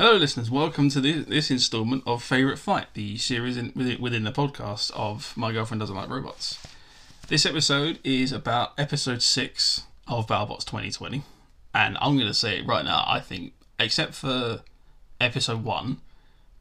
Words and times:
Hello, 0.00 0.16
listeners. 0.16 0.50
Welcome 0.50 0.88
to 0.88 1.00
this, 1.02 1.26
this 1.26 1.50
instalment 1.50 2.04
of 2.06 2.22
Favorite 2.22 2.58
Fight, 2.58 2.86
the 2.94 3.18
series 3.18 3.58
in, 3.58 3.70
within, 3.76 4.00
within 4.00 4.24
the 4.24 4.32
podcast 4.32 4.90
of 4.92 5.36
My 5.36 5.52
Girlfriend 5.52 5.80
Doesn't 5.80 5.94
Like 5.94 6.08
Robots. 6.08 6.58
This 7.28 7.44
episode 7.44 7.98
is 8.02 8.32
about 8.32 8.72
episode 8.78 9.20
six 9.20 9.82
of 10.08 10.26
BattleBots 10.26 10.64
2020, 10.64 11.22
and 11.74 11.98
I'm 12.00 12.16
going 12.16 12.26
to 12.26 12.32
say 12.32 12.60
it 12.60 12.66
right 12.66 12.82
now. 12.82 13.04
I 13.06 13.20
think, 13.20 13.52
except 13.78 14.14
for 14.14 14.62
episode 15.20 15.64
one, 15.64 15.98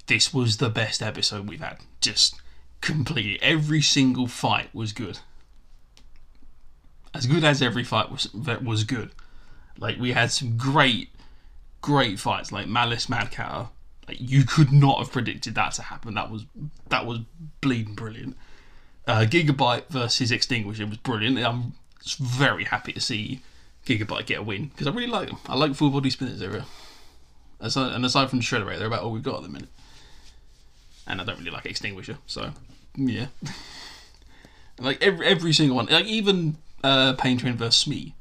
this 0.08 0.34
was 0.34 0.58
the 0.58 0.70
best 0.70 1.02
episode 1.02 1.48
we've 1.48 1.62
had. 1.62 1.78
Just 2.02 2.36
completely, 2.82 3.42
every 3.42 3.82
single 3.82 4.28
fight 4.28 4.68
was 4.76 4.92
good. 4.92 5.20
As 7.14 7.26
good 7.26 7.46
as 7.46 7.62
every 7.62 7.86
fight 7.86 8.12
was 8.12 8.34
was 8.34 8.84
good. 8.84 9.12
Like 9.78 9.98
we 9.98 10.12
had 10.12 10.30
some 10.30 10.58
great 10.58 11.08
great 11.82 12.20
fights 12.20 12.52
like 12.52 12.68
Malice 12.68 13.10
Mad 13.10 13.32
Cow. 13.32 13.70
Like 14.08 14.18
you 14.20 14.44
could 14.44 14.72
not 14.72 15.00
have 15.00 15.12
predicted 15.12 15.56
that 15.56 15.74
to 15.74 15.84
happen. 15.84 16.16
That 16.16 16.32
was 16.32 16.46
that 16.90 17.06
was 17.06 17.20
bleeding 17.62 17.96
brilliant. 17.96 18.36
Uh, 19.08 19.22
Gigabyte 19.22 19.88
versus 19.90 20.32
Extinguisher 20.32 20.86
was 20.86 20.98
brilliant. 20.98 21.38
I'm 21.40 21.74
very 22.20 22.66
happy 22.66 22.94
to 22.94 23.02
see 23.02 23.42
Gigabyte 23.86 24.26
get 24.26 24.40
a 24.40 24.44
win 24.44 24.68
because 24.68 24.88
I 24.88 24.92
really 24.92 25.08
like 25.08 25.30
them. 25.30 25.40
I 25.48 25.56
like 25.56 25.76
full 25.76 25.90
body 25.90 26.10
spinners 26.10 26.42
area. 26.42 26.66
Aside, 27.60 27.94
and 27.94 28.06
aside 28.06 28.30
from 28.30 28.40
Shredder, 28.40 28.78
they're 28.78 28.88
about 28.88 29.04
all 29.04 29.12
we've 29.12 29.24
got 29.24 29.38
at 29.38 29.44
the 29.44 29.50
minute. 29.50 29.70
And 31.06 31.20
I 31.20 31.24
don't 31.24 31.40
really 31.40 31.52
like 31.52 31.66
Extinguisher, 31.66 32.18
so 32.26 32.52
yeah. 32.96 33.28
like 34.80 35.02
every 35.04 35.26
every 35.26 35.54
single 35.54 35.76
one, 35.76 35.88
like 35.88 36.06
even 36.06 36.58
uh, 36.84 37.14
Pain 37.14 37.38
Train 37.38 37.56
versus 37.56 37.76
Smee, 37.76 38.14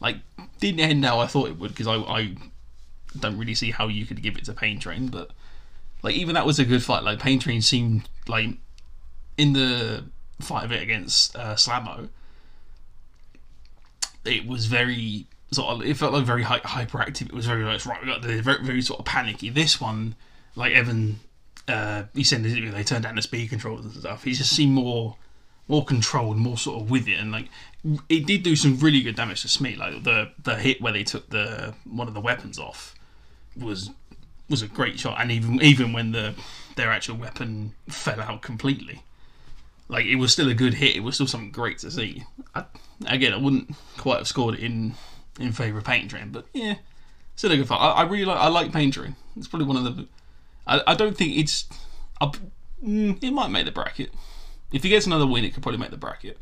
like 0.00 0.16
didn't 0.60 0.80
end 0.80 1.04
how 1.04 1.18
I 1.18 1.26
thought 1.26 1.48
it 1.48 1.58
would 1.58 1.70
because 1.70 1.86
I 1.86 1.96
I 1.96 2.36
don't 3.18 3.38
really 3.38 3.54
see 3.54 3.70
how 3.70 3.88
you 3.88 4.06
could 4.06 4.22
give 4.22 4.36
it 4.36 4.44
to 4.46 4.52
Pain 4.52 4.78
Train, 4.78 5.08
but 5.08 5.30
like 6.02 6.14
even 6.14 6.34
that 6.34 6.46
was 6.46 6.58
a 6.58 6.64
good 6.64 6.82
fight. 6.82 7.04
Like 7.04 7.18
Pain 7.20 7.38
Train 7.38 7.62
seemed 7.62 8.08
like 8.26 8.50
in 9.36 9.52
the 9.52 10.04
fight 10.40 10.64
of 10.64 10.72
it 10.72 10.82
against 10.82 11.36
uh, 11.36 11.54
SlamMow, 11.54 12.08
it 14.24 14.46
was 14.46 14.66
very 14.66 15.26
sort 15.50 15.68
of 15.68 15.86
it 15.86 15.96
felt 15.96 16.12
like 16.12 16.24
very 16.24 16.42
hy- 16.42 16.60
hyperactive. 16.60 17.26
It 17.26 17.32
was 17.32 17.46
very 17.46 17.64
like 17.64 17.84
right, 17.86 18.00
we 18.00 18.08
got 18.08 18.22
the 18.22 18.40
very 18.40 18.62
very 18.62 18.82
sort 18.82 19.00
of 19.00 19.06
panicky. 19.06 19.50
This 19.50 19.80
one, 19.80 20.14
like 20.54 20.72
Evan, 20.74 21.20
uh, 21.66 22.04
he 22.14 22.24
said 22.24 22.44
they 22.44 22.84
turned 22.84 23.04
down 23.04 23.16
the 23.16 23.22
speed 23.22 23.50
controls 23.50 23.84
and 23.84 23.94
stuff. 23.94 24.24
He 24.24 24.32
just 24.32 24.54
seemed 24.54 24.72
more 24.72 25.16
more 25.68 25.84
controlled, 25.84 26.38
more 26.38 26.56
sort 26.56 26.82
of 26.82 26.90
with 26.90 27.06
it, 27.06 27.18
and 27.18 27.30
like 27.30 27.48
it 28.08 28.26
did 28.26 28.42
do 28.42 28.56
some 28.56 28.78
really 28.78 29.02
good 29.02 29.16
damage 29.16 29.42
to 29.42 29.48
Smee. 29.48 29.76
Like 29.76 30.02
the 30.02 30.30
the 30.42 30.56
hit 30.56 30.80
where 30.80 30.92
they 30.92 31.04
took 31.04 31.28
the 31.30 31.74
one 31.84 32.08
of 32.08 32.14
the 32.14 32.20
weapons 32.20 32.58
off 32.58 32.94
was 33.56 33.90
was 34.48 34.62
a 34.62 34.66
great 34.66 34.98
shot, 34.98 35.20
and 35.20 35.30
even 35.30 35.62
even 35.62 35.92
when 35.92 36.12
the 36.12 36.34
their 36.76 36.90
actual 36.90 37.16
weapon 37.16 37.74
fell 37.88 38.20
out 38.20 38.42
completely, 38.42 39.02
like 39.88 40.06
it 40.06 40.16
was 40.16 40.32
still 40.32 40.48
a 40.48 40.54
good 40.54 40.74
hit. 40.74 40.96
It 40.96 41.00
was 41.00 41.14
still 41.14 41.26
something 41.26 41.50
great 41.50 41.78
to 41.78 41.90
see. 41.90 42.24
I, 42.54 42.64
again, 43.06 43.32
I 43.32 43.36
wouldn't 43.36 43.74
quite 43.96 44.18
have 44.18 44.28
scored 44.28 44.54
it 44.54 44.60
in 44.60 44.94
in 45.38 45.52
favour 45.52 45.78
of 45.78 45.84
Pain 45.84 46.08
Train, 46.08 46.30
but 46.32 46.46
yeah, 46.52 46.76
still 47.36 47.52
a 47.52 47.56
good 47.56 47.68
fight. 47.68 47.80
I, 47.80 47.90
I 47.90 48.02
really 48.02 48.24
like 48.24 48.38
I 48.38 48.48
like 48.48 48.72
Pain 48.72 48.90
Train. 48.90 49.16
It's 49.36 49.48
probably 49.48 49.66
one 49.66 49.76
of 49.76 49.96
the. 49.96 50.06
I, 50.66 50.82
I 50.88 50.94
don't 50.94 51.16
think 51.16 51.36
it's. 51.36 51.66
I, 52.20 52.32
mm, 52.84 53.22
it 53.22 53.30
might 53.32 53.48
make 53.48 53.66
the 53.66 53.72
bracket. 53.72 54.10
If 54.72 54.82
he 54.82 54.88
gets 54.88 55.06
another 55.06 55.26
win, 55.26 55.44
it 55.44 55.54
could 55.54 55.62
probably 55.62 55.80
make 55.80 55.90
the 55.90 55.96
bracket. 55.96 56.38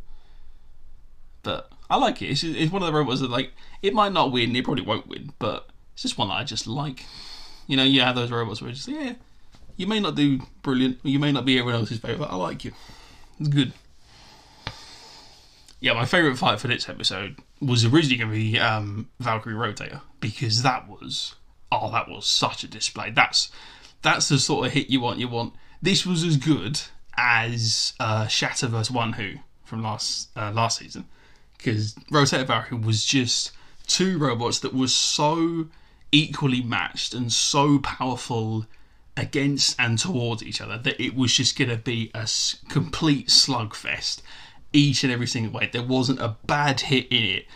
But 1.42 1.70
I 1.88 1.96
like 1.96 2.20
it. 2.22 2.26
It's, 2.26 2.42
it's 2.42 2.72
one 2.72 2.82
of 2.82 2.86
the 2.86 2.92
robots 2.92 3.20
that 3.20 3.30
like 3.30 3.52
it 3.82 3.94
might 3.94 4.12
not 4.12 4.32
win. 4.32 4.54
It 4.56 4.64
probably 4.64 4.82
won't 4.82 5.06
win, 5.06 5.32
but 5.38 5.68
it's 5.92 6.02
just 6.02 6.18
one 6.18 6.28
that 6.28 6.34
I 6.34 6.44
just 6.44 6.66
like. 6.66 7.04
You 7.66 7.76
know, 7.76 7.84
you 7.84 8.00
have 8.00 8.16
those 8.16 8.30
robots 8.30 8.60
where 8.60 8.72
just 8.72 8.88
yeah, 8.88 9.14
you 9.76 9.86
may 9.86 10.00
not 10.00 10.14
do 10.14 10.40
brilliant, 10.62 10.98
you 11.02 11.18
may 11.18 11.32
not 11.32 11.44
be 11.44 11.58
everyone 11.58 11.80
else's 11.80 11.98
favorite. 11.98 12.26
I 12.26 12.36
like 12.36 12.64
you. 12.64 12.72
It's 13.38 13.48
good. 13.48 13.72
Yeah, 15.78 15.92
my 15.92 16.06
favorite 16.06 16.38
fight 16.38 16.58
for 16.58 16.68
this 16.68 16.88
episode 16.88 17.36
was 17.60 17.84
originally 17.84 18.16
going 18.16 18.30
to 18.30 18.36
be 18.36 18.58
um, 18.58 19.08
Valkyrie 19.20 19.54
Rotator 19.54 20.00
because 20.20 20.62
that 20.62 20.88
was 20.88 21.34
oh 21.70 21.90
that 21.92 22.08
was 22.08 22.26
such 22.26 22.64
a 22.64 22.68
display. 22.68 23.10
That's 23.10 23.50
that's 24.02 24.28
the 24.28 24.38
sort 24.38 24.66
of 24.66 24.72
hit 24.72 24.88
you 24.88 25.00
want. 25.00 25.18
You 25.18 25.28
want 25.28 25.54
this 25.80 26.06
was 26.06 26.24
as 26.24 26.36
good 26.36 26.80
as 27.16 27.94
uh, 28.00 28.26
Shatter 28.26 28.68
One 28.68 29.14
Who 29.14 29.34
from 29.64 29.82
last 29.82 30.28
uh, 30.36 30.52
last 30.52 30.78
season 30.78 31.06
because 31.56 31.94
Rotator 32.12 32.46
Valkyrie 32.46 32.78
was 32.78 33.04
just 33.04 33.52
two 33.86 34.18
robots 34.18 34.60
that 34.60 34.74
were 34.74 34.88
so 34.88 35.66
equally 36.12 36.62
matched 36.62 37.14
and 37.14 37.32
so 37.32 37.78
powerful 37.78 38.66
against 39.16 39.74
and 39.78 39.98
towards 39.98 40.42
each 40.42 40.60
other 40.60 40.78
that 40.78 41.02
it 41.02 41.16
was 41.16 41.32
just 41.32 41.58
going 41.58 41.70
to 41.70 41.76
be 41.76 42.10
a 42.14 42.28
complete 42.68 43.28
slugfest 43.28 44.20
each 44.72 45.02
and 45.02 45.12
every 45.12 45.26
single 45.26 45.52
way. 45.52 45.70
There 45.72 45.82
wasn't 45.82 46.20
a 46.20 46.36
bad 46.46 46.80
hit 46.82 47.06
in 47.10 47.22
it. 47.22 47.46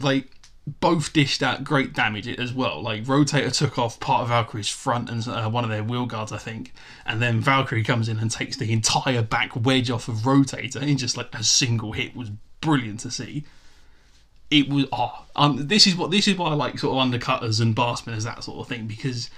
Like, 0.00 0.30
both 0.66 1.12
dished 1.12 1.42
out 1.42 1.64
great 1.64 1.92
damage 1.92 2.26
as 2.26 2.52
well. 2.52 2.82
Like, 2.82 3.04
Rotator 3.04 3.56
took 3.56 3.78
off 3.78 4.00
part 4.00 4.22
of 4.22 4.28
Valkyrie's 4.28 4.68
front 4.68 5.08
and 5.08 5.26
uh, 5.28 5.48
one 5.48 5.64
of 5.64 5.70
their 5.70 5.84
wheel 5.84 6.06
guards, 6.06 6.32
I 6.32 6.38
think. 6.38 6.72
And 7.04 7.22
then 7.22 7.40
Valkyrie 7.40 7.84
comes 7.84 8.08
in 8.08 8.18
and 8.18 8.30
takes 8.30 8.56
the 8.56 8.72
entire 8.72 9.22
back 9.22 9.52
wedge 9.54 9.90
off 9.90 10.08
of 10.08 10.16
Rotator 10.16 10.82
in 10.82 10.98
just 10.98 11.16
like 11.16 11.34
a 11.34 11.44
single 11.44 11.92
hit. 11.92 12.16
Was 12.16 12.30
brilliant 12.60 13.00
to 13.00 13.10
see 13.10 13.44
it 14.50 14.68
was 14.68 14.86
oh 14.92 15.24
um, 15.34 15.66
this 15.66 15.86
is 15.86 15.96
what 15.96 16.10
this 16.10 16.28
is 16.28 16.36
why 16.36 16.50
I 16.50 16.54
like 16.54 16.78
sort 16.78 16.96
of 16.96 17.02
undercutters 17.10 17.60
and 17.60 17.74
bar 17.74 17.96
spinners 17.96 18.24
that 18.24 18.44
sort 18.44 18.58
of 18.58 18.68
thing 18.68 18.86
because 18.86 19.30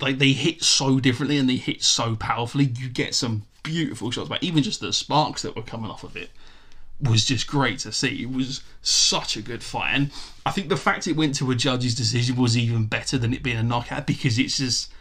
like 0.00 0.18
they 0.18 0.32
hit 0.32 0.62
so 0.62 0.98
differently 0.98 1.36
and 1.36 1.48
they 1.48 1.56
hit 1.56 1.82
so 1.82 2.16
powerfully 2.16 2.64
you 2.64 2.88
get 2.88 3.14
some 3.14 3.44
beautiful 3.62 4.10
shots 4.10 4.28
but 4.28 4.42
even 4.42 4.62
just 4.62 4.80
the 4.80 4.92
sparks 4.92 5.42
that 5.42 5.54
were 5.54 5.62
coming 5.62 5.90
off 5.90 6.04
of 6.04 6.16
it 6.16 6.30
was 7.02 7.24
just 7.24 7.46
great 7.46 7.78
to 7.78 7.92
see 7.92 8.22
it 8.22 8.30
was 8.30 8.62
such 8.82 9.36
a 9.36 9.42
good 9.42 9.62
fight 9.62 9.90
and 9.92 10.10
I 10.44 10.50
think 10.50 10.68
the 10.68 10.76
fact 10.76 11.06
it 11.06 11.16
went 11.16 11.34
to 11.36 11.50
a 11.50 11.54
judge's 11.54 11.94
decision 11.94 12.36
was 12.36 12.56
even 12.56 12.86
better 12.86 13.18
than 13.18 13.32
it 13.32 13.42
being 13.42 13.56
a 13.56 13.62
knockout 13.62 14.06
because 14.06 14.38
it's 14.38 14.58
just 14.58 14.92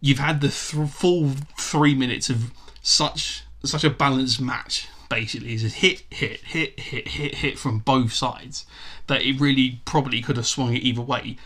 you've 0.00 0.18
had 0.18 0.40
the 0.40 0.48
th- 0.48 0.90
full 0.90 1.30
three 1.58 1.94
minutes 1.94 2.30
of 2.30 2.52
such 2.82 3.44
such 3.64 3.84
a 3.84 3.90
balanced 3.90 4.40
match 4.40 4.88
basically 5.12 5.52
is 5.52 5.74
hit, 5.74 6.02
hit, 6.08 6.40
hit, 6.40 6.80
hit, 6.80 7.08
hit, 7.08 7.34
hit 7.36 7.58
from 7.58 7.78
both 7.80 8.14
sides. 8.14 8.64
That 9.08 9.20
it 9.20 9.38
really 9.38 9.80
probably 9.84 10.22
could 10.22 10.38
have 10.38 10.46
swung 10.46 10.74
it 10.74 10.82
either 10.82 11.02
way. 11.02 11.36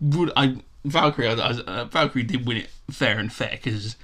Would 0.00 0.32
I 0.36 0.62
Valkyrie? 0.84 1.28
uh, 1.28 1.84
Valkyrie 1.84 2.22
did 2.22 2.46
win 2.46 2.56
it 2.58 2.70
fair 2.90 3.18
and 3.18 3.30
fair 3.30 3.58
because 3.62 3.96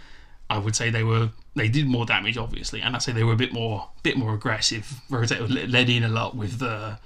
I 0.48 0.58
would 0.58 0.76
say 0.76 0.90
they 0.90 1.04
were 1.04 1.30
they 1.54 1.68
did 1.68 1.86
more 1.86 2.06
damage 2.06 2.36
obviously, 2.36 2.80
and 2.80 2.94
I 2.94 2.98
say 2.98 3.12
they 3.12 3.24
were 3.24 3.32
a 3.32 3.36
bit 3.36 3.52
more 3.52 3.88
bit 4.02 4.16
more 4.16 4.34
aggressive. 4.34 5.00
Rotator 5.10 5.70
led 5.70 5.88
in 5.88 6.04
a 6.04 6.08
lot 6.08 6.36
with 6.36 6.58
the 6.58 6.98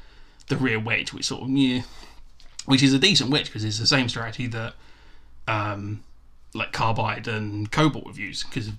the 0.49 0.57
rear 0.57 0.79
wedge, 0.79 1.13
which 1.13 1.27
sort 1.27 1.43
of 1.43 1.51
yeah, 1.51 1.83
which 2.67 2.83
is 2.83 2.93
a 2.93 2.99
decent 2.99 3.31
wedge 3.31 3.47
because 3.47 3.65
it's 3.65 3.79
the 3.79 3.87
same 3.87 4.09
strategy 4.09 4.47
that 4.49 4.75
um 5.49 6.03
like 6.55 6.73
Carbide 6.73 7.29
and 7.29 7.71
Cobalt 7.71 8.05
would 8.05 8.17
use 8.17 8.43
because 8.43 8.71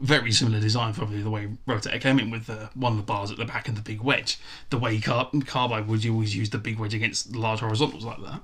very 0.00 0.32
similar 0.32 0.60
design, 0.60 0.94
probably 0.94 1.22
the 1.22 1.30
way 1.30 1.48
Rotator 1.68 2.00
came 2.00 2.18
in 2.18 2.30
with 2.30 2.46
the, 2.46 2.70
one 2.74 2.92
of 2.92 2.96
the 2.96 3.04
bars 3.04 3.30
at 3.30 3.36
the 3.36 3.44
back 3.44 3.68
and 3.68 3.76
the 3.76 3.82
big 3.82 4.00
wedge. 4.00 4.38
The 4.70 4.78
way 4.78 4.98
Car- 4.98 5.30
Carbide 5.44 5.86
would 5.88 6.02
you 6.02 6.14
always 6.14 6.34
use 6.34 6.50
the 6.50 6.58
big 6.58 6.78
wedge 6.78 6.94
against 6.94 7.36
large 7.36 7.60
horizontals 7.60 8.04
like 8.04 8.22
that. 8.22 8.40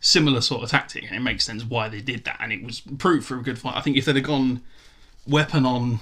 Similar 0.00 0.40
sort 0.40 0.62
of 0.62 0.70
tactic, 0.70 1.04
and 1.04 1.14
it 1.14 1.20
makes 1.20 1.44
sense 1.44 1.64
why 1.64 1.88
they 1.88 2.00
did 2.00 2.24
that, 2.24 2.38
and 2.40 2.52
it 2.52 2.62
was 2.62 2.80
proved 2.80 3.26
for 3.26 3.38
a 3.38 3.42
good 3.42 3.58
fight. 3.58 3.76
I 3.76 3.80
think 3.80 3.96
if 3.96 4.04
they'd 4.06 4.16
have 4.16 4.24
gone 4.24 4.62
weapon 5.28 5.66
on 5.66 6.00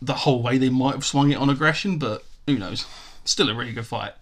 the 0.00 0.14
whole 0.14 0.42
way, 0.42 0.58
they 0.58 0.70
might 0.70 0.94
have 0.94 1.04
swung 1.04 1.30
it 1.30 1.36
on 1.36 1.50
aggression, 1.50 1.98
but 1.98 2.24
who 2.46 2.58
knows? 2.58 2.86
Still 3.24 3.50
a 3.50 3.54
really 3.54 3.72
good 3.72 3.86
fight. 3.86 4.12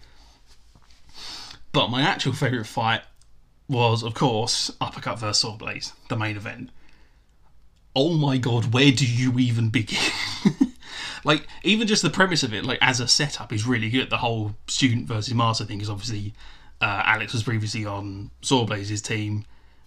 But 1.72 1.88
my 1.88 2.02
actual 2.02 2.32
favourite 2.32 2.66
fight 2.66 3.02
was, 3.68 4.02
of 4.02 4.14
course, 4.14 4.70
Uppercut 4.80 5.18
vs 5.18 5.44
Sawblaze, 5.44 5.92
the 6.08 6.16
main 6.16 6.36
event 6.36 6.70
oh 7.96 8.12
my 8.12 8.36
god, 8.36 8.74
where 8.74 8.92
do 8.92 9.06
you 9.06 9.38
even 9.38 9.70
begin? 9.70 9.98
like, 11.24 11.48
even 11.64 11.88
just 11.88 12.02
the 12.02 12.10
premise 12.10 12.42
of 12.42 12.52
it, 12.52 12.64
like 12.64 12.78
as 12.82 13.00
a 13.00 13.08
setup, 13.08 13.52
is 13.52 13.66
really 13.66 13.88
good. 13.88 14.10
The 14.10 14.18
whole 14.18 14.54
student 14.68 15.08
versus 15.08 15.34
master 15.34 15.64
thing 15.64 15.80
is 15.80 15.88
obviously 15.88 16.34
uh, 16.80 17.02
Alex 17.06 17.32
was 17.32 17.42
previously 17.42 17.86
on 17.86 18.30
Sawblaze's 18.42 19.00
team. 19.00 19.46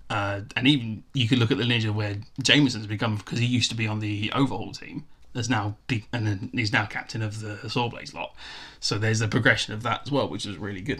Uh, 0.09 0.41
and 0.56 0.67
even 0.67 1.03
you 1.13 1.27
could 1.27 1.38
look 1.38 1.51
at 1.51 1.57
the 1.57 1.63
ninja 1.63 1.94
where 1.94 2.15
Jamison's 2.41 2.88
become 2.88 3.17
because 3.17 3.39
he 3.39 3.45
used 3.45 3.69
to 3.69 3.75
be 3.75 3.88
on 3.88 4.00
the 4.00 4.31
overhaul 4.33 4.71
team. 4.71 5.06
There's 5.33 5.50
now 5.50 5.77
and 6.11 6.25
then 6.25 6.50
he's 6.53 6.73
now 6.73 6.85
captain 6.85 7.21
of 7.21 7.41
the 7.41 7.56
Sawblaze 7.69 8.13
lot. 8.13 8.35
So 8.79 8.97
there's 8.97 9.19
the 9.19 9.27
progression 9.27 9.73
of 9.73 9.83
that 9.83 10.01
as 10.06 10.11
well, 10.11 10.27
which 10.27 10.45
is 10.45 10.57
really 10.57 10.81
good 10.81 11.00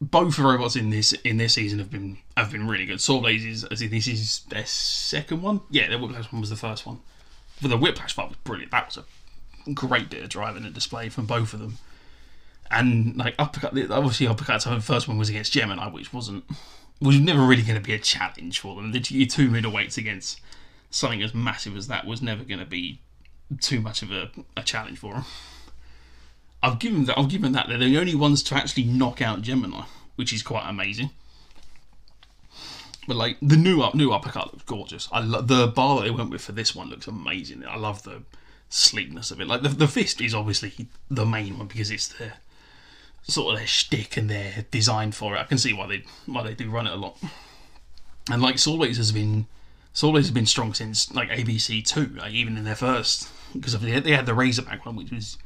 both 0.00 0.38
robots 0.38 0.76
in 0.76 0.90
this 0.90 1.12
in 1.12 1.36
this 1.36 1.54
season 1.54 1.78
have 1.78 1.90
been 1.90 2.18
have 2.36 2.50
been 2.50 2.66
really 2.66 2.86
good. 2.86 2.98
Sawblaze 2.98 3.46
is 3.46 3.64
I 3.70 3.74
think 3.74 3.90
this 3.90 4.06
is 4.06 4.42
their 4.48 4.64
second 4.66 5.42
one. 5.42 5.60
Yeah, 5.70 5.88
their 5.88 5.98
Whiplash 5.98 6.32
one 6.32 6.40
was 6.40 6.50
the 6.50 6.56
first 6.56 6.86
one. 6.86 7.00
But 7.60 7.68
the 7.68 7.76
Whiplash 7.76 8.14
fight 8.14 8.28
was 8.28 8.38
brilliant. 8.38 8.70
That 8.70 8.86
was 8.86 9.04
a 9.66 9.72
great 9.72 10.08
bit 10.08 10.22
of 10.22 10.30
driving 10.30 10.64
and 10.64 10.74
display 10.74 11.10
from 11.10 11.26
both 11.26 11.52
of 11.52 11.60
them. 11.60 11.78
And 12.70 13.16
like 13.16 13.34
uppercut, 13.38 13.72
obviously 13.90 14.26
uppercut. 14.26 14.62
The 14.62 14.80
first 14.80 15.08
one 15.08 15.18
was 15.18 15.28
against 15.28 15.52
Gemini, 15.52 15.88
which 15.88 16.12
wasn't 16.12 16.44
was 17.00 17.18
never 17.18 17.42
really 17.42 17.62
going 17.62 17.80
to 17.80 17.86
be 17.86 17.94
a 17.94 17.98
challenge 17.98 18.60
for 18.60 18.76
them. 18.76 18.92
The 18.92 19.00
two 19.00 19.48
middleweights 19.48 19.96
against 19.96 20.40
something 20.90 21.22
as 21.22 21.34
massive 21.34 21.76
as 21.76 21.88
that 21.88 22.06
was 22.06 22.20
never 22.20 22.44
going 22.44 22.60
to 22.60 22.66
be 22.66 23.00
too 23.60 23.80
much 23.80 24.02
of 24.02 24.10
a, 24.10 24.30
a 24.56 24.62
challenge 24.62 24.98
for 24.98 25.14
them. 25.14 25.24
I've 26.62 26.78
given 26.78 27.06
that. 27.06 27.18
I've 27.18 27.28
given 27.28 27.52
that. 27.52 27.68
They're 27.68 27.78
the 27.78 27.98
only 27.98 28.14
ones 28.14 28.42
to 28.44 28.54
actually 28.54 28.84
knock 28.84 29.22
out 29.22 29.40
Gemini, 29.40 29.84
which 30.16 30.32
is 30.32 30.42
quite 30.42 30.68
amazing. 30.68 31.10
But 33.08 33.16
like 33.16 33.38
the 33.40 33.56
new 33.56 33.82
up, 33.82 33.94
new 33.94 34.12
uppercut 34.12 34.52
looks 34.52 34.64
gorgeous. 34.64 35.08
I 35.10 35.22
the 35.22 35.68
bar 35.68 35.96
that 35.96 36.04
they 36.04 36.10
went 36.10 36.30
with 36.30 36.42
for 36.42 36.52
this 36.52 36.74
one 36.74 36.90
looks 36.90 37.06
amazing. 37.06 37.64
I 37.66 37.76
love 37.76 38.02
the 38.02 38.22
sleekness 38.68 39.30
of 39.30 39.40
it. 39.40 39.46
Like 39.46 39.62
the 39.62 39.70
the 39.70 39.88
fist 39.88 40.20
is 40.20 40.34
obviously 40.34 40.88
the 41.10 41.24
main 41.24 41.56
one 41.56 41.66
because 41.66 41.90
it's 41.90 42.08
the 42.08 42.32
sort 43.22 43.52
of 43.52 43.58
their 43.58 43.66
shtick 43.66 44.16
and 44.16 44.28
their 44.28 44.66
design 44.70 45.12
for 45.12 45.36
it. 45.36 45.38
I 45.38 45.44
can 45.44 45.58
see 45.58 45.72
why 45.72 45.86
they 45.86 46.04
why 46.26 46.42
they 46.42 46.54
do 46.54 46.70
run 46.70 46.86
it 46.86 46.92
a 46.92 46.96
lot. 46.96 47.18
And 48.30 48.42
like 48.42 48.56
Sawblaze 48.56 48.96
has 48.96 49.12
been 49.12 49.46
Sawblaze 49.94 50.18
has 50.18 50.30
been 50.30 50.46
strong 50.46 50.74
since 50.74 51.12
like 51.12 51.28
ABC 51.30 51.84
two, 51.84 52.14
like 52.16 52.32
even 52.32 52.56
in 52.56 52.64
their 52.64 52.76
first 52.76 53.28
because 53.52 53.78
they 53.78 54.00
they 54.00 54.12
had 54.12 54.26
the 54.26 54.34
Razorback 54.34 54.86
one, 54.86 54.96
which 54.96 55.10
was 55.10 55.38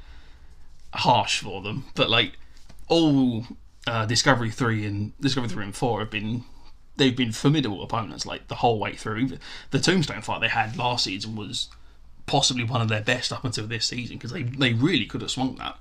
harsh 0.92 1.40
for 1.40 1.62
them. 1.62 1.84
But 1.94 2.10
like 2.10 2.38
all 2.88 3.46
uh, 3.86 4.06
Discovery 4.06 4.50
three 4.50 4.84
and 4.84 5.18
Discovery 5.20 5.48
three 5.48 5.64
and 5.64 5.74
four 5.74 6.00
have 6.00 6.10
been 6.10 6.44
they've 6.96 7.16
been 7.16 7.32
formidable 7.32 7.82
opponents 7.82 8.24
like 8.24 8.48
the 8.48 8.56
whole 8.56 8.78
way 8.78 8.94
through. 8.94 9.30
The 9.70 9.80
Tombstone 9.80 10.22
fight 10.22 10.40
they 10.40 10.48
had 10.48 10.76
last 10.76 11.04
season 11.04 11.36
was 11.36 11.68
possibly 12.26 12.64
one 12.64 12.80
of 12.80 12.88
their 12.88 13.02
best 13.02 13.32
up 13.32 13.44
until 13.44 13.66
this 13.66 13.86
season 13.86 14.16
because 14.16 14.32
they 14.32 14.42
they 14.42 14.72
really 14.72 15.06
could 15.06 15.20
have 15.22 15.30
swung 15.30 15.56
that. 15.56 15.78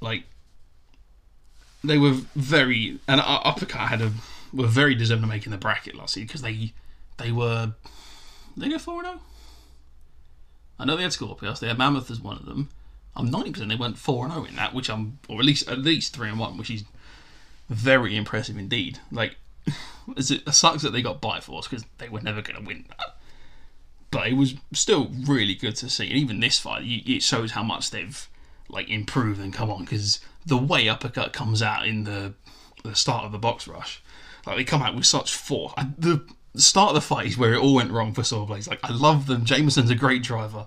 Like 0.00 0.24
they 1.82 1.98
were 1.98 2.12
very 2.34 2.98
and 3.06 3.20
uppercut 3.24 3.88
had 3.88 4.00
a 4.00 4.12
were 4.52 4.66
very 4.66 4.94
deserving 4.94 5.24
of 5.24 5.28
making 5.28 5.52
the 5.52 5.58
bracket 5.58 5.94
last 5.94 6.16
year 6.16 6.26
because 6.26 6.42
they 6.42 6.72
they 7.18 7.32
were 7.32 7.72
they 8.56 8.68
go 8.68 8.78
four 8.78 9.02
zero. 9.02 9.14
Oh? 9.18 9.22
I 10.80 10.84
know 10.84 10.96
they 10.96 11.02
had 11.02 11.12
Scorpius. 11.12 11.60
They 11.60 11.68
had 11.68 11.78
Mammoth 11.78 12.10
as 12.10 12.20
one 12.20 12.36
of 12.36 12.46
them. 12.46 12.68
I'm 13.16 13.30
ninety 13.30 13.50
percent 13.50 13.68
they 13.68 13.76
went 13.76 13.98
four 13.98 14.24
and 14.24 14.32
zero 14.32 14.44
in 14.44 14.56
that, 14.56 14.74
which 14.74 14.88
I'm 14.88 15.18
or 15.28 15.38
at 15.40 15.44
least 15.44 15.68
at 15.68 15.78
least 15.78 16.14
three 16.14 16.28
and 16.28 16.38
one, 16.38 16.56
which 16.56 16.70
is 16.70 16.84
very 17.68 18.16
impressive 18.16 18.56
indeed. 18.56 18.98
Like, 19.10 19.36
it 20.16 20.54
sucks 20.54 20.82
that 20.82 20.92
they 20.92 21.02
got 21.02 21.20
Bite 21.20 21.42
Force 21.42 21.68
because 21.68 21.84
they 21.98 22.08
were 22.08 22.20
never 22.20 22.42
going 22.42 22.60
to 22.60 22.66
win 22.66 22.86
that. 22.96 23.16
But 24.10 24.28
it 24.28 24.34
was 24.34 24.54
still 24.72 25.10
really 25.26 25.54
good 25.54 25.76
to 25.76 25.90
see. 25.90 26.06
And 26.06 26.16
even 26.16 26.40
this 26.40 26.58
fight, 26.58 26.82
it 26.84 27.22
shows 27.22 27.50
how 27.50 27.62
much 27.62 27.90
they've 27.90 28.26
like 28.68 28.88
improve 28.88 29.40
and 29.40 29.52
come 29.52 29.70
on 29.70 29.84
because 29.84 30.20
the 30.46 30.56
way 30.56 30.88
uppercut 30.88 31.32
comes 31.32 31.62
out 31.62 31.86
in 31.86 32.04
the 32.04 32.34
the 32.84 32.94
start 32.94 33.24
of 33.24 33.32
the 33.32 33.38
box 33.38 33.66
rush, 33.66 34.02
like 34.46 34.56
they 34.56 34.64
come 34.64 34.82
out 34.82 34.94
with 34.94 35.06
such 35.06 35.34
force. 35.34 35.72
the 35.98 36.24
start 36.56 36.90
of 36.90 36.94
the 36.94 37.00
fight 37.00 37.26
is 37.26 37.38
where 37.38 37.54
it 37.54 37.60
all 37.60 37.74
went 37.74 37.90
wrong 37.90 38.12
for 38.12 38.22
Sawblaze. 38.22 38.68
Like 38.68 38.80
I 38.82 38.92
love 38.92 39.26
them. 39.26 39.44
Jamison's 39.44 39.90
a 39.90 39.94
great 39.94 40.22
driver, 40.22 40.66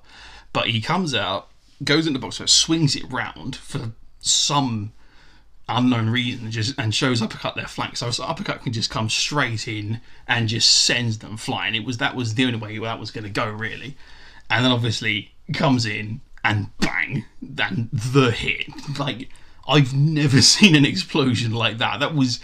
but 0.54 0.68
he 0.68 0.82
comes 0.82 1.16
out, 1.16 1.50
goes 1.84 2.08
into 2.08 2.20
the 2.20 2.26
box 2.26 2.40
rush, 2.40 2.52
swings 2.52 2.96
it 2.96 3.10
round 3.12 3.56
for 3.56 3.92
some 4.20 4.94
unknown 5.70 6.10
reason 6.10 6.46
and 6.46 6.52
just 6.52 6.78
and 6.78 6.94
shows 6.94 7.22
uppercut 7.22 7.56
their 7.56 7.68
flank. 7.68 7.98
So, 7.98 8.12
so 8.12 8.24
uppercut 8.24 8.64
can 8.64 8.74
just 8.74 8.90
come 8.90 9.10
straight 9.10 9.68
in 9.68 10.02
and 10.28 10.48
just 10.48 10.70
sends 10.70 11.20
them 11.20 11.38
flying. 11.38 11.76
It 11.76 11.86
was 11.86 11.98
that 11.98 12.16
was 12.16 12.36
the 12.36 12.46
only 12.46 12.60
way 12.60 12.78
that 12.78 13.00
was 13.00 13.12
going 13.12 13.24
to 13.24 13.30
go 13.30 13.50
really, 13.50 13.96
and 14.50 14.66
then 14.66 14.72
obviously 14.72 15.32
comes 15.54 15.86
in 15.86 16.22
and 16.44 16.76
bang, 16.80 17.26
then 17.42 17.90
the 17.92 18.32
hit. 18.32 18.68
Like 18.98 19.30
I've 19.68 19.94
never 19.94 20.42
seen 20.42 20.76
an 20.76 20.86
explosion 20.86 21.52
like 21.52 21.78
that. 21.80 22.00
That 22.00 22.16
was. 22.16 22.40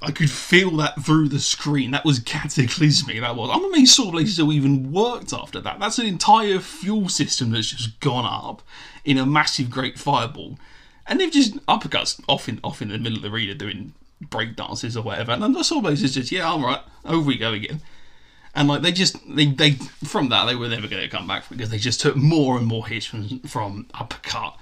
I 0.00 0.12
could 0.12 0.30
feel 0.30 0.76
that 0.76 1.02
through 1.02 1.28
the 1.28 1.40
screen. 1.40 1.90
That 1.90 2.04
was 2.04 2.20
cataclysmic. 2.20 3.20
That 3.20 3.34
was. 3.34 3.50
I'm 3.52 3.64
amazed 3.64 3.98
Sawblaze 3.98 4.28
still 4.28 4.52
even 4.52 4.92
worked 4.92 5.32
after 5.32 5.60
that. 5.60 5.80
That's 5.80 5.98
an 5.98 6.06
entire 6.06 6.60
fuel 6.60 7.08
system 7.08 7.50
that's 7.50 7.72
just 7.72 7.98
gone 7.98 8.24
up 8.24 8.62
in 9.04 9.18
a 9.18 9.26
massive, 9.26 9.70
great 9.70 9.98
fireball 9.98 10.56
and 11.08 11.18
they've 11.18 11.32
just 11.32 11.56
uppercuts 11.66 12.20
off 12.28 12.48
in 12.48 12.60
off 12.62 12.82
in 12.82 12.90
the 12.90 12.98
middle 12.98 13.16
of 13.16 13.22
the 13.22 13.30
arena 13.30 13.54
doing 13.54 13.94
break 14.20 14.54
dances 14.56 14.96
or 14.96 15.02
whatever. 15.02 15.32
And 15.32 15.42
the 15.42 15.60
Sawblaze 15.60 16.04
is 16.04 16.14
just, 16.14 16.30
yeah, 16.30 16.52
I'm 16.52 16.64
right, 16.64 16.80
over 17.04 17.26
we 17.26 17.38
go 17.38 17.52
again. 17.52 17.80
And 18.58 18.66
like 18.66 18.82
they 18.82 18.90
just 18.90 19.16
they 19.32 19.46
they 19.46 19.70
from 20.02 20.30
that 20.30 20.46
they 20.46 20.56
were 20.56 20.66
never 20.66 20.88
going 20.88 21.00
to 21.00 21.08
come 21.08 21.28
back 21.28 21.48
because 21.48 21.70
they 21.70 21.78
just 21.78 22.00
took 22.00 22.16
more 22.16 22.58
and 22.58 22.66
more 22.66 22.88
hits 22.88 23.06
from 23.06 23.38
from 23.42 23.86
uppercut, 23.94 24.58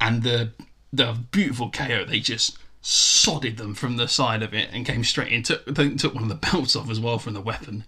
and 0.00 0.24
the 0.24 0.50
the 0.92 1.16
beautiful 1.30 1.70
KO 1.70 2.04
they 2.04 2.18
just 2.18 2.58
sodded 2.82 3.56
them 3.56 3.72
from 3.72 3.98
the 3.98 4.08
side 4.08 4.42
of 4.42 4.52
it 4.52 4.70
and 4.72 4.84
came 4.84 5.04
straight 5.04 5.32
in. 5.32 5.44
Took 5.44 5.64
took 5.64 6.12
one 6.12 6.24
of 6.24 6.28
the 6.28 6.34
belts 6.34 6.74
off 6.74 6.90
as 6.90 6.98
well 6.98 7.20
from 7.20 7.34
the 7.34 7.40
weapon, 7.40 7.84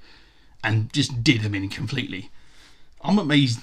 and 0.62 0.92
just 0.92 1.24
did 1.24 1.42
them 1.42 1.56
in 1.56 1.68
completely. 1.68 2.30
I'm 3.02 3.18
amazed 3.18 3.58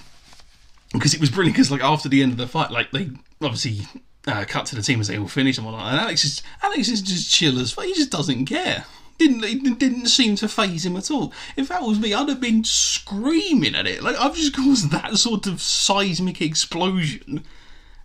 because 0.92 1.14
it 1.14 1.20
was 1.20 1.30
brilliant. 1.30 1.56
Because 1.56 1.70
like 1.70 1.82
after 1.82 2.10
the 2.10 2.22
end 2.22 2.32
of 2.32 2.36
the 2.36 2.46
fight, 2.46 2.70
like 2.70 2.90
they 2.90 3.08
obviously 3.40 3.86
uh, 4.26 4.44
cut 4.46 4.66
to 4.66 4.76
the 4.76 4.82
team 4.82 5.00
as 5.00 5.08
they 5.08 5.16
all 5.16 5.28
finish 5.28 5.56
and 5.56 5.64
whatnot. 5.64 5.92
And 5.92 6.00
Alex 6.02 6.26
is 6.26 6.42
Alex 6.62 6.88
is 6.88 7.00
just 7.00 7.32
chill 7.32 7.58
as 7.58 7.72
fuck 7.72 7.86
He 7.86 7.94
just 7.94 8.10
doesn't 8.10 8.44
care. 8.44 8.84
Didn't 9.18 9.44
it 9.44 9.78
didn't 9.78 10.06
seem 10.06 10.36
to 10.36 10.48
phase 10.48 10.84
him 10.84 10.96
at 10.96 11.10
all. 11.10 11.32
If 11.56 11.68
that 11.68 11.82
was 11.82 11.98
me, 11.98 12.12
I'd 12.12 12.28
have 12.28 12.40
been 12.40 12.64
screaming 12.64 13.74
at 13.74 13.86
it. 13.86 14.02
Like 14.02 14.16
I've 14.16 14.34
just 14.34 14.54
caused 14.54 14.90
that 14.90 15.16
sort 15.16 15.46
of 15.46 15.60
seismic 15.60 16.40
explosion, 16.42 17.44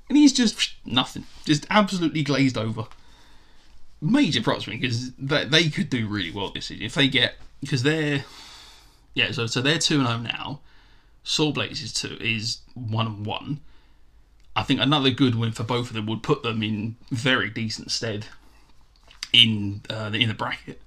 and 0.08 0.18
he's 0.18 0.34
just 0.34 0.74
nothing, 0.86 1.26
just 1.46 1.66
absolutely 1.70 2.24
glazed 2.24 2.58
over. 2.58 2.86
Major 4.00 4.42
props 4.42 4.64
for 4.64 4.72
me 4.72 4.78
because 4.78 5.12
they, 5.14 5.46
they 5.46 5.70
could 5.70 5.90
do 5.90 6.08
really 6.08 6.32
well 6.32 6.50
this 6.50 6.68
season 6.68 6.86
if 6.86 6.96
they 6.96 7.08
get 7.08 7.36
because 7.60 7.84
they're 7.84 8.26
yeah 9.14 9.32
so 9.32 9.46
so 9.46 9.62
they're 9.62 9.78
two 9.78 10.00
and 10.00 10.08
zero 10.08 10.20
oh 10.20 10.24
now. 10.24 10.60
Sawblaze 11.24 11.84
is 11.84 11.94
two 11.94 12.18
is 12.20 12.60
one 12.74 13.06
and 13.06 13.26
one 13.26 13.60
I 14.56 14.64
think 14.64 14.82
another 14.82 15.10
good 15.10 15.36
win 15.36 15.52
for 15.52 15.64
both 15.64 15.88
of 15.88 15.94
them 15.94 16.06
would 16.08 16.24
put 16.24 16.44
them 16.44 16.62
in 16.62 16.98
very 17.10 17.50
decent 17.50 17.92
stead 17.92 18.28
in 19.32 19.82
uh, 19.90 20.12
in 20.14 20.28
the 20.28 20.34
bracket. 20.34 20.82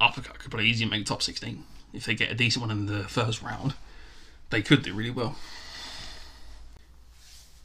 Uppercut 0.00 0.38
could 0.38 0.50
probably 0.50 0.68
easily 0.68 0.90
make 0.90 1.06
top 1.06 1.22
16 1.22 1.64
if 1.92 2.04
they 2.04 2.14
get 2.14 2.30
a 2.30 2.34
decent 2.34 2.62
one 2.66 2.70
in 2.70 2.86
the 2.86 3.04
first 3.04 3.42
round. 3.42 3.74
They 4.50 4.62
could 4.62 4.82
do 4.82 4.94
really 4.94 5.10
well. 5.10 5.36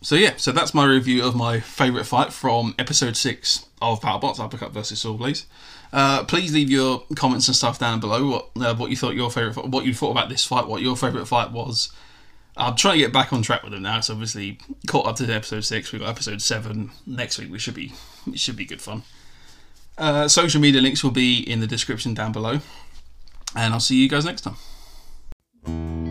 So 0.04 0.16
yeah, 0.16 0.34
so 0.38 0.52
that's 0.52 0.74
my 0.74 0.86
review 0.86 1.24
of 1.24 1.36
my 1.36 1.60
favourite 1.60 2.08
fight 2.08 2.34
from 2.34 2.74
episode 2.80 3.16
six 3.16 3.68
of 3.82 4.02
BattleBots 4.02 4.40
Uppercut 4.40 4.72
versus 4.72 5.04
Sawblaze. 5.04 5.46
Uh, 5.94 6.24
please 6.24 6.54
leave 6.54 6.72
your 6.72 7.04
comments 7.16 7.48
and 7.48 7.56
stuff 7.56 7.78
down 7.78 8.00
below. 8.00 8.28
What 8.28 8.50
uh, 8.56 8.76
what 8.76 8.90
you 8.90 8.96
thought 8.96 9.14
your 9.14 9.30
favourite, 9.30 9.70
what 9.70 9.86
you 9.86 9.94
thought 9.94 10.12
about 10.12 10.30
this 10.30 10.44
fight, 10.44 10.68
what 10.68 10.82
your 10.82 10.98
favourite 10.98 11.28
fight 11.28 11.52
was 11.52 11.92
I'm 12.58 12.76
trying 12.76 12.96
to 12.96 13.00
get 13.00 13.14
back 13.14 13.32
on 13.32 13.42
track 13.42 13.64
with 13.64 13.72
them 13.72 13.84
now. 13.84 13.98
It's 13.98 14.10
obviously 14.10 14.60
caught 14.88 15.06
up 15.06 15.16
to 15.18 15.32
episode 15.32 15.62
six. 15.62 15.92
We've 15.92 16.02
got 16.02 16.10
episode 16.10 16.42
seven 16.42 16.92
next 17.06 17.40
week. 17.40 17.50
We 17.50 17.60
should 17.60 17.76
be 17.76 17.94
it 18.28 18.40
should 18.40 18.58
be 18.58 18.66
good 18.66 18.82
fun. 18.82 19.04
Uh, 19.98 20.28
social 20.28 20.60
media 20.60 20.82
links 20.82 21.04
will 21.04 21.12
be 21.12 21.40
in 21.40 21.60
the 21.60 21.68
description 21.68 22.14
down 22.14 22.32
below, 22.32 22.60
and 23.56 23.74
I'll 23.74 23.80
see 23.80 24.02
you 24.02 24.10
guys 24.10 24.26
next 24.26 24.42
time. 24.42 26.11